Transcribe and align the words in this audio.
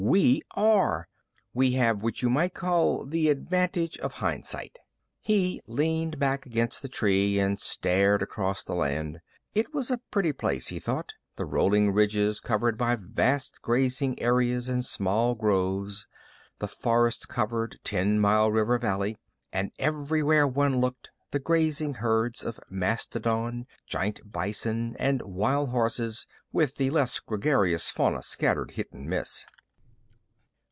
"We 0.03 0.41
are. 0.55 1.07
We 1.53 1.73
have 1.73 2.01
what 2.01 2.23
you 2.23 2.29
might 2.31 2.55
call 2.55 3.05
the 3.05 3.29
advantage 3.29 3.99
of 3.99 4.13
hindsight." 4.13 4.79
He 5.21 5.61
leaned 5.67 6.17
back 6.17 6.45
against 6.47 6.81
the 6.81 6.89
tree 6.89 7.37
and 7.37 7.59
stared 7.59 8.23
across 8.23 8.63
the 8.63 8.73
land. 8.73 9.19
It 9.53 9.75
was 9.75 9.91
a 9.91 10.01
pretty 10.09 10.33
place, 10.33 10.69
he 10.69 10.79
thought 10.79 11.13
the 11.35 11.45
rolling 11.45 11.91
ridges 11.93 12.39
covered 12.41 12.79
by 12.79 12.95
vast 12.99 13.61
grazing 13.61 14.19
areas 14.19 14.67
and 14.67 14.83
small 14.83 15.35
groves, 15.35 16.07
the 16.57 16.67
forest 16.67 17.29
covered, 17.29 17.79
ten 17.83 18.19
mile 18.19 18.51
river 18.51 18.79
valley. 18.79 19.17
And 19.53 19.71
everywhere 19.77 20.47
one 20.47 20.81
looked, 20.81 21.11
the 21.29 21.39
grazing 21.39 21.93
herds 21.95 22.43
of 22.43 22.59
mastodon, 22.71 23.67
giant 23.85 24.19
bison 24.29 24.95
and 24.97 25.21
wild 25.21 25.69
horses, 25.69 26.25
with 26.51 26.77
the 26.77 26.89
less 26.89 27.19
gregarious 27.19 27.91
fauna 27.91 28.23
scattered 28.23 28.71
hit 28.71 28.91
and 28.91 29.07
miss. 29.07 29.45